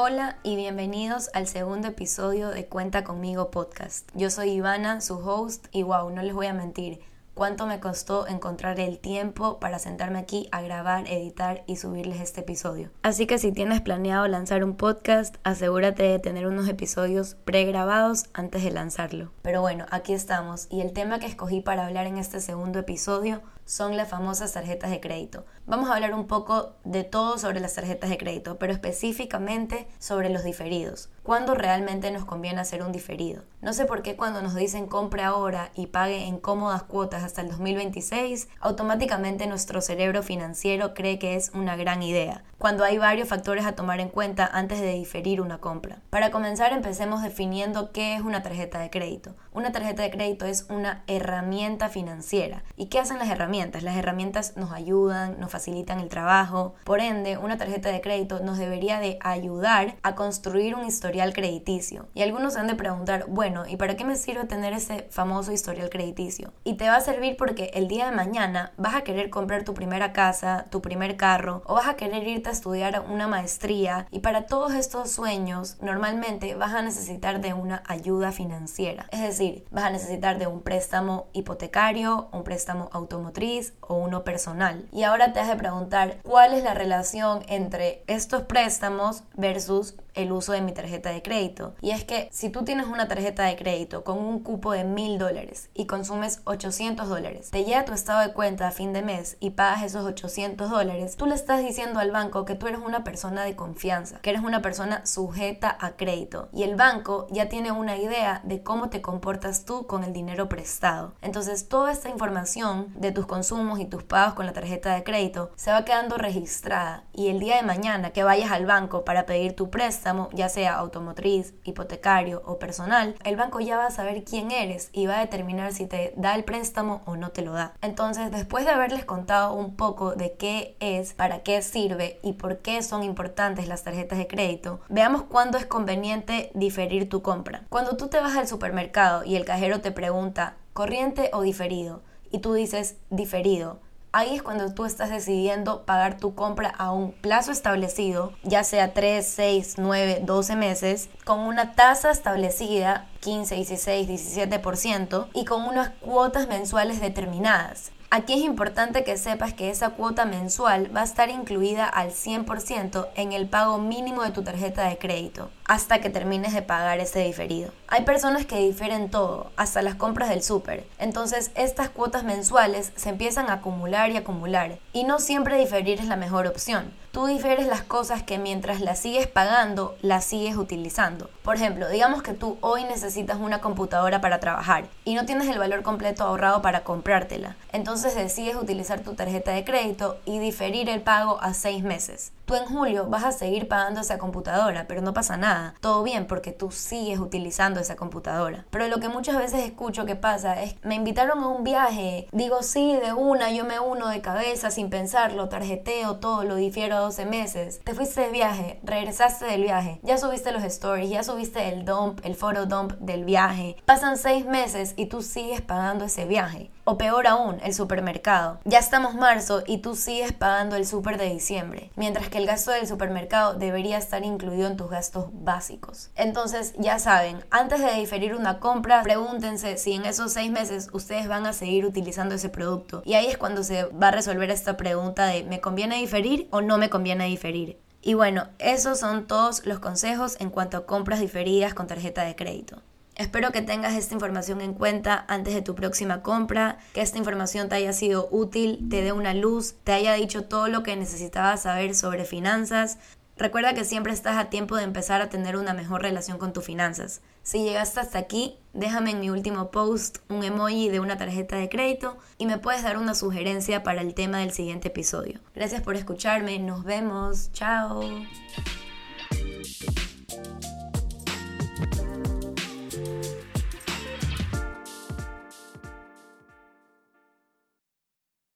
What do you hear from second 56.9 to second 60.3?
ende, una tarjeta de crédito nos debería de ayudar a